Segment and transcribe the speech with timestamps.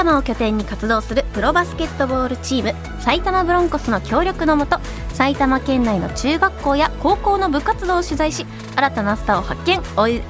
[0.00, 4.78] 玉を拠点に活動するプロバスケットボールチーム埼玉ブロンコスの協力のもと
[5.12, 9.80] 埼玉県内の中学校や高校の部活動を取材し新たなスターを発見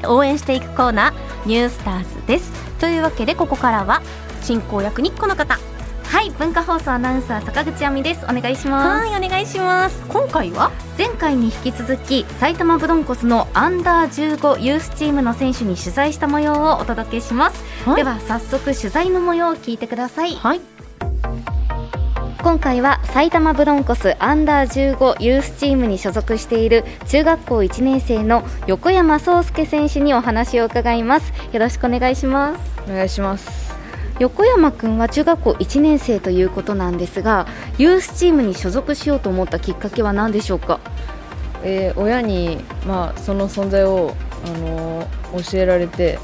[0.08, 1.14] 応援していくコーナー
[1.46, 2.50] 「ニュースターズ」です。
[2.80, 4.02] というわけでここからは
[4.42, 5.69] 進行役にこの方。
[6.10, 8.24] はい文化放送アナウンサー坂口亜美です。
[8.24, 9.06] お願いします。
[9.08, 10.02] はいお願いします。
[10.08, 10.72] 今回は？
[10.98, 20.34] 前回に引き続き埼玉ブロンコスのアンダー15ユースチームの選手に取材した模様をお届けします、はい、では早速取材の模様を聞いてください。
[20.34, 20.60] はい。
[22.42, 31.32] 今回は埼玉ブロンコスアンダー15ユースチームに所属している中学校1年生の横山壮介選手にお話を伺います。
[31.52, 32.82] よろしくお願いします。
[32.90, 33.59] お願いします
[34.20, 37.46] 横山君は中学校1年生ということなんですが
[37.78, 40.78] ユースチームに所属しようと思ったきっかけは何でしょうか、
[41.64, 46.18] えー、親に、まあ、その存在を、あのー、教えられて、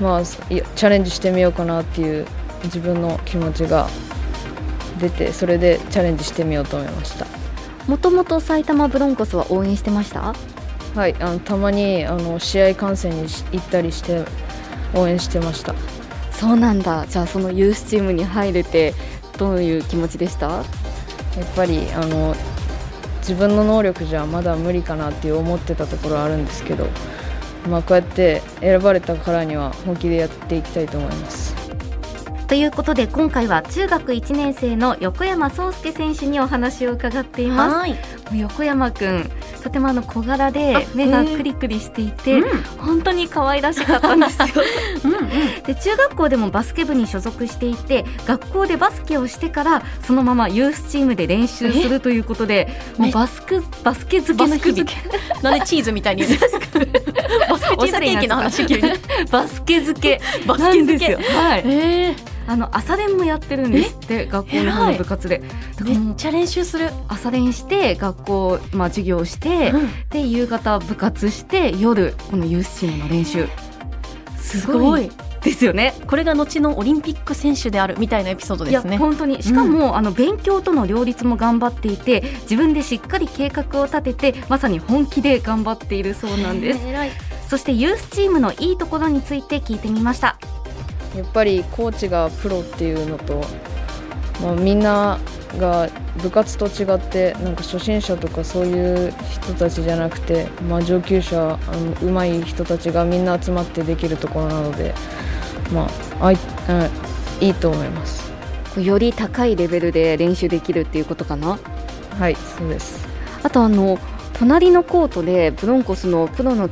[0.00, 2.26] まあ、チャレンジしてみようかなっていう
[2.64, 3.88] 自分の気持ちが
[4.98, 7.26] 出てそれでチャレンジしてみようと思いました。
[7.86, 10.34] もともと埼玉ブロンコスは応援してました？
[10.94, 13.22] はいあのたまにあの試合観戦に
[13.52, 14.24] 行ったりして
[14.94, 15.74] 応援してました
[16.40, 18.94] そうなんだじゃあそのユースチームに入れて
[19.36, 20.48] どういう気持ちでした？
[20.48, 20.64] やっ
[21.54, 22.34] ぱりあの
[23.18, 26.86] 自分の能力じゃまだ無理かなって思ってたところはあるんですけど、
[27.68, 31.54] まあ、こうやって選ばれたからには本気でやっていきたいと思います。
[32.48, 37.90] ということで今回は中学1年生の横山壮介選手にお話を伺っています。
[38.34, 39.30] 横山くん
[39.62, 44.46] とてもあの小柄で目がクリクリしていて、うん、本当に可愛らしかったんですよ
[44.99, 44.99] うん、
[45.66, 54.90] で中学校でもバスケ部に所属していて学校でバスケをしてからそのままユースチームで練習するということでもうバスクバスケ漬けの日々。
[55.42, 56.26] なんでチーズみたいに？
[56.26, 56.60] 言うんですか。
[57.48, 58.62] バスケチーズケーキの話
[59.30, 60.20] バスケ漬け。
[60.46, 61.14] バスケ漬け。
[61.16, 62.30] はい、えー。
[62.46, 65.40] あの朝練もやってるんですって学校の方の部活で。
[65.84, 66.90] めっちゃ練習する。
[67.08, 73.46] 朝練して学校、まあ、授業して、うん、で夕方部活して夜このユースチームの練習。
[74.36, 75.10] すごい
[75.42, 75.94] ですよね。
[76.06, 78.98] これが後のオリンピック選手であるみたいなエピソードですね。
[78.98, 79.42] 本当に。
[79.42, 86.80] しかも、うん、あの勉強との両立も頑張っていて自分でしっかり計画を立ててまさに本気で頑張っているそうなんです。
[87.48, 90.38] そしてユースチームのいいところについて聞いてみました。
[91.16, 93.44] やっぱりコーチがプロっていうのと、
[94.42, 95.18] まあ、みんな
[95.58, 95.88] が
[96.22, 104.94] 部活と違ってなんか初心者とかそういう人たちじゃなくて、まあ、上級者あの上手い人たちがみんな集まってできるところなので、
[105.72, 105.88] ま
[106.20, 106.38] あ、あい
[107.40, 108.30] いいと思います。
[108.78, 111.58] より高いレベルで練習できるっていうことかな？
[112.18, 113.06] はいそうです。
[113.42, 113.98] あとあの
[114.34, 116.68] 隣のコートでブロンコスのプロの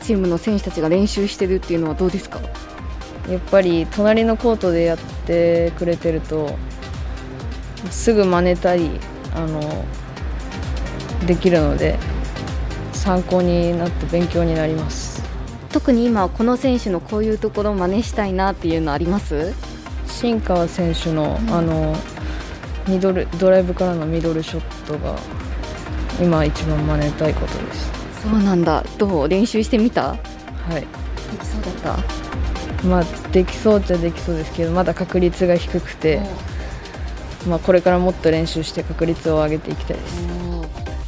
[0.00, 2.40] チームの選手たちが練習してるっていうのはどうですか？
[3.28, 6.56] やっぱり隣のコートでやってくれてると
[7.90, 8.90] すぐ真似たり
[9.34, 9.84] あの
[11.26, 11.98] できるので
[12.92, 15.22] 参考になって勉強になります。
[15.70, 19.54] 特に今この選手のこういうところを真似したいなっていうのあります？
[20.06, 21.96] 新川選手の、うん、あの
[22.86, 25.16] ミドルドライブからのミドルショットが
[26.20, 27.90] 今一番真似たいことです。
[28.22, 28.84] そうなんだ。
[28.98, 29.28] どう？
[29.28, 30.08] 練習してみた？
[30.08, 30.16] は
[30.70, 30.80] い。
[30.82, 30.86] で
[31.38, 31.96] きそうだっ
[32.82, 32.86] た？
[32.86, 36.20] まあ、できそうっちゃできそうですけどまだ確率が低くて、
[37.46, 40.52] まあ、これからもっと練習して確率を上げていきたいです。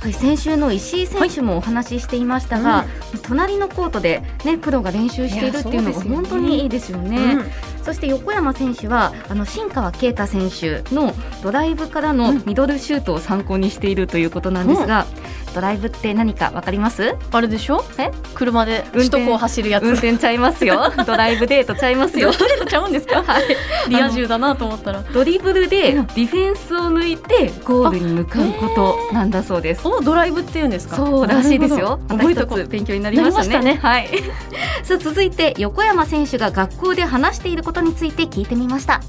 [0.05, 7.39] はい、先週の石井選手もお話ししていましたが、はいうん、隣のコートで、ね、プロが練習しているっていうのが本当にいいですよね。
[7.83, 15.24] そして横山選手はあの新川圭太選手のドライブからのミドルシュートを参考にしているということなんですが、うん、
[15.55, 17.15] ドライブって何かわかります？
[17.31, 17.85] あれでしょ？
[17.99, 18.11] え？
[18.35, 19.85] 車で首都高走るやつ。
[19.85, 20.93] 運転ちゃいますよ。
[21.07, 22.33] ドライブデートちゃいますよ。
[22.33, 23.45] デートちゃうんですか、はい、
[23.89, 25.03] リア充だなと思ったら。
[25.13, 28.69] ドリブルでディフェンスを抜いてゴールに向かうこ
[29.11, 30.97] となんだそうです、をドライブっていうんですか？
[30.97, 32.01] そうらしいですよ。
[32.09, 34.09] また一つ勉強になりましたね、ね、はい。
[34.83, 39.01] さあ続いて横山選手が学校で話していることについて聞いてみました。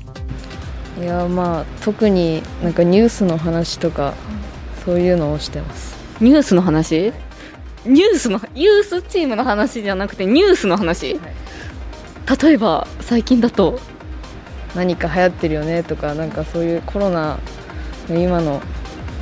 [1.01, 4.13] いやまあ特になんかニュースの話とか
[4.86, 7.13] そういうのをしてますニュースの話？
[7.85, 13.79] ニュースのユースチームの話じゃなくてニュースの話、はい、例えば最近だと？
[14.75, 17.38] 何か流行ってるよねとかなんかそういうコロナ
[18.09, 18.62] の今の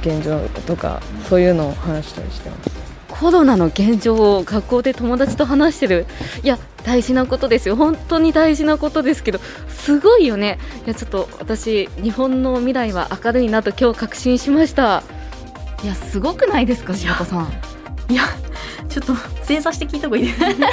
[0.01, 2.71] 現状とかそういうのを話したりしてます。
[3.09, 6.05] コロナの現状を学校で友達と話してる。
[6.41, 7.75] いや大事なことですよ。
[7.75, 10.57] 本当に大事なことですけどすごいよね。
[10.85, 15.03] いやちょっと私日本の未来は明るいなと今日確信しました
[15.83, 17.47] いやすごくないですか柴田さん。
[18.09, 18.23] いや
[18.89, 20.29] ちょっと正座して聞いた方がいい。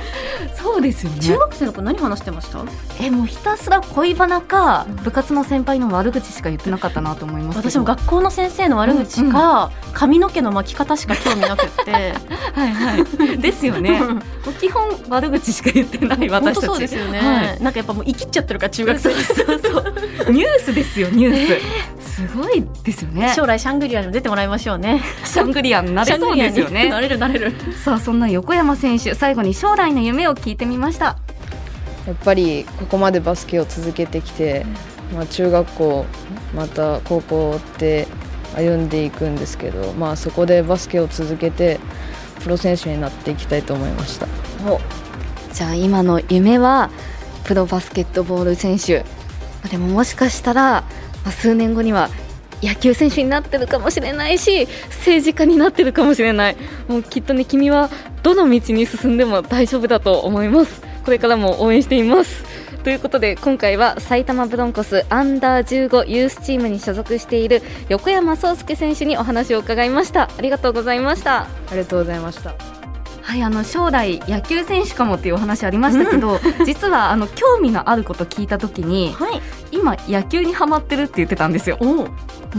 [0.55, 1.21] そうですよね。
[1.21, 2.59] 中学生の子何話してました？
[3.01, 11.93] えもうひたすら恋バナか部活の先輩の悪口しか言ってなかったなと思います私も学校の先生の悪口か、髪の毛の巻き方しか興味なくって。
[12.53, 13.39] はいはい。
[13.39, 14.01] ですよね。
[14.61, 16.67] 基本悪口しか言ってない 私たち。
[16.67, 17.63] そうですよね、はい。
[17.63, 19.11] なんかやっぱもう生きっちゃってるから中学生。
[19.15, 21.61] そうそうそうニュースですよニュース、
[22.29, 23.33] すごいですよね。
[23.35, 25.01] 将来シャングリラにも出てもらいましょうね。
[25.25, 26.91] シャングリアになれそうですよね。
[26.91, 27.53] なれるなれる。
[27.83, 31.17] さあそんな横山選手最後に将来の夢を聞いてみました。
[32.07, 34.67] やっぱりここまでバスケを続けてきて、
[35.15, 36.07] まあ、中学校
[36.55, 38.07] また高校って
[38.55, 41.79] 歩んでいくんですけど、まあ、そこでバスケを続けて
[42.43, 44.27] プロ選手になっていきたいと思いました。
[45.53, 46.91] じゃあ今の夢は
[47.45, 49.05] プロバスケットボール選手。
[49.71, 50.85] でももしかしたら
[51.25, 52.11] まあ数年後には
[52.63, 56.57] 野球選手になってるかもしれないし政治家になってるかもしれない。
[56.89, 57.91] もうきっとね君は
[58.23, 60.83] どの道に進んでも大丈夫だと思います。
[61.05, 62.45] これからも応援しています。
[62.85, 70.31] ということで今回は埼玉ブロンコスアンダー15ユースチームに所属している横山壮介選手にお話を伺いました。
[70.37, 71.43] ありがとうございました。
[71.43, 72.80] ありがとうございました。
[73.31, 79.41] はい、あの将来野球選手かもっていうお話ありましたけど、実はあの興味のあること聞いたときにはい。
[79.71, 81.79] 今野球にハマってるって言ってたんですよ。
[81.81, 82.09] も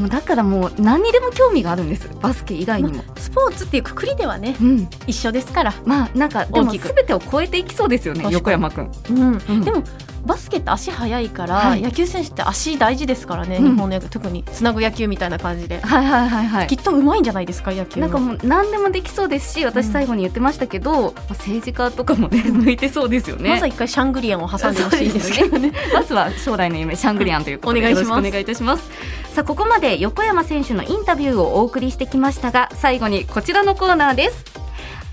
[0.06, 2.10] うだからもう何にでも興味があるんです。
[2.22, 4.90] バスケ以外にも、スポーツっていうくくりではねうん。
[5.08, 8.92] 一緒ですから、まあなんかでも全てを超えていきそうですよね横山くん。
[9.10, 9.42] うん。
[9.50, 9.62] うん。
[9.66, 9.84] でも
[10.26, 11.82] バスケって足速いから、はい。
[11.82, 13.64] 野球選手って足大事ですからね、うん。
[13.64, 14.08] 日本の野球。
[14.10, 16.48] 特につなぐ野球みたいな感じで、はいはいはい。
[16.48, 18.02] はいきっとうまいんじゃないですか野球。
[18.02, 23.50] なんかもう何でもできそうですし私最後に言ってましたけど、まあ政治家とかもね 向いてそうですよね。
[23.50, 25.72] まずは一回シャングリアンを挟んでほしいですけどね。
[25.94, 28.28] まずは将来の夢シャングリアンということでお願いします。
[28.28, 28.90] お願いいたします。
[29.34, 34.50] さあここまで横山選手のインタビューをお送りしてきましたが最後にこちらのコーナーです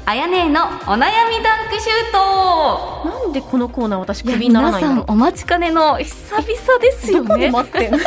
[0.08, 3.06] あやねえのお悩みダンクシュート。
[3.10, 7.98] なんでこのコーナー私クビにならないんだろ皆さんお待ちかねの久々ですようどこでね待ってんの？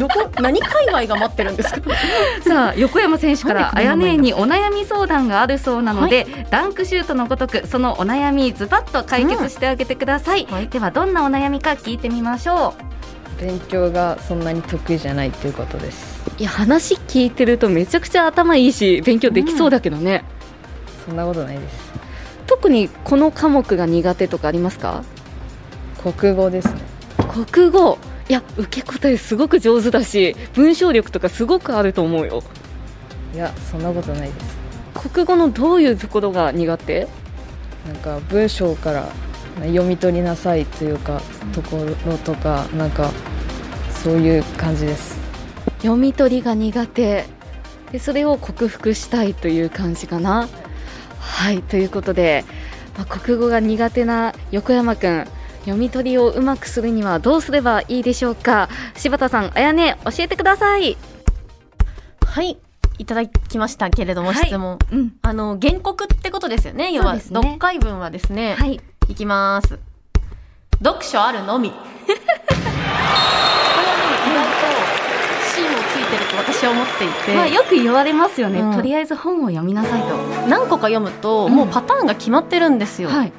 [0.00, 0.28] どこ？
[0.42, 1.80] 何界隈が待ってるんですか？
[2.44, 10.66] さあ横山選手からあやねえにお悩み相談があるそうなので、ダンクシュートのごとくそのお悩みズバッと解決してあげてください、はい。
[10.66, 12.74] ではどんなお悩みか聞いてみましょ
[13.38, 13.40] う。
[13.40, 16.20] 勉強がそんなに得意じゃないということです。
[16.38, 20.24] いや話聞いてるとめちゃくちゃ頭いいし勉強できそうだけどね、
[21.04, 21.92] そんなことないです。
[22.46, 25.04] 特にこの科目が苦手とかありますか？
[26.02, 26.80] 国語ですね。
[27.28, 27.98] 国語？
[28.28, 32.42] いや受け答えすごく上手だし文章力とかすごくあると思うよ。
[33.34, 34.58] いやそんなことないです。
[35.10, 37.08] 国語のどういうところが苦手？
[37.86, 39.08] なんか文章から
[39.60, 41.20] 読み取りなさいというか
[41.52, 43.10] ところとかなんか
[44.02, 45.18] そういう感じです。
[45.78, 47.24] 読み取りが苦手。
[47.90, 50.48] でそれを克服したいという感じかな
[51.20, 52.44] はいということで、
[52.98, 55.26] まあ、国語が苦手な横山くん
[55.60, 58.68] 読み取りをうまくするにはどうすればいいでしょうか？
[58.96, 60.96] 柴田さんあやね教えてください。
[62.26, 62.58] はい
[62.98, 64.46] いただきましたけれども、はい。
[64.46, 64.78] 質問。
[64.92, 65.12] うん。
[65.22, 66.92] あの原告ってことですよね？
[66.92, 67.40] 要はそうですね。
[67.40, 68.80] 読解文はですね、はい。
[69.08, 69.78] いきます。
[70.82, 72.22] 読書あるのみこれはね
[74.26, 74.66] 意外と
[75.54, 78.74] 芯をついてると私は思っていて、まあ、よく言われますよね、うん。
[78.74, 81.54] とりあえず本を読みなさいと、何個か読むと、うん。
[81.54, 83.32] もうパターンが決まってるんですよ、はい、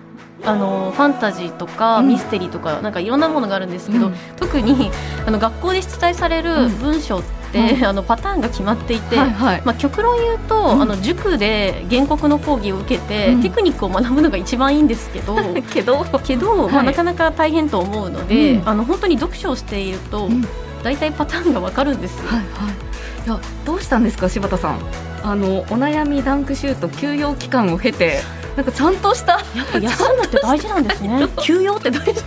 [0.44, 2.08] あのファンタジーとか、うん。
[2.08, 4.16] ミステリーとかなんかいろんなものがあるんですけど、うん。
[4.38, 4.90] 特に
[5.28, 6.70] あの学校で出題されるうん。
[6.80, 7.86] 文章って、うん。
[7.86, 9.62] あのパターンが決まっていて、はいはい。
[9.66, 10.82] まあ、極論言うと、うん。
[10.82, 13.42] あの塾で原告の講義を受けて、うん。
[13.44, 15.38] テクニックを学ぶのが一番いいんですけど
[15.72, 18.68] けど、けど、まあ、はいなかなか大変と思うので、うん。
[18.68, 20.44] あの本当に読書をしていると、うん。
[20.82, 22.28] 大体パターンがわかるんですよ。
[22.28, 22.91] はいはい
[23.26, 24.80] いやどうしたんですか柴田さん
[25.24, 28.22] あのお悩みダンクシュート休養期間を経て
[28.56, 31.26] なんかちゃんとしたやっぱ休むって大事なんですね。
[31.42, 32.22] 休養って大事。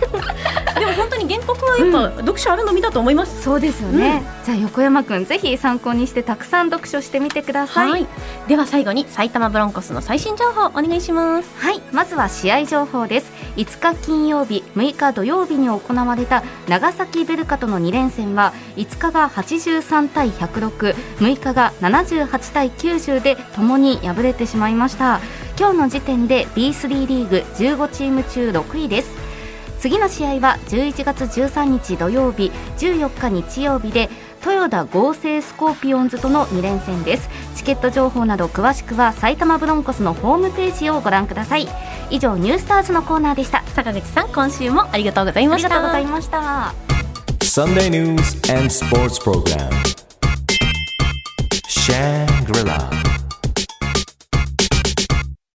[0.79, 3.41] でも本当に原告はやっぱ読書あるのみだと思います。
[3.41, 7.91] そうですよね、じゃあ横山くんぜひ参考にしてたくさん読書してみてください。
[7.91, 8.07] はい。
[8.47, 11.49] では最後に埼玉ブロンコスの最新情報お願いします。
[11.57, 13.31] はい、まずは試合情報です。
[13.55, 25.21] 5日金曜日6日土曜日に行われた長崎ベルカとの2連戦は5日が83対1066日が78対90でともに敗れてしまいました。
[25.57, 29.24] 今日の時点で B3 リーグ15チーム中6位です
[29.85, 34.09] 次の試合は11月13日土曜日14日日曜日で
[34.43, 41.67] 豊田合成スコーピオンズとの2連戦ですチケット情報など詳しくは埼玉ブロンコスのホームページをご覧ください
[42.09, 45.69] 以上ニュースターズのコーナーでした坂口さん今週もありがとうございありがました。
[45.69, 46.73] とうございました
[47.43, 49.69] Sunday news and sports program.
[51.67, 53.04] Shangri-La.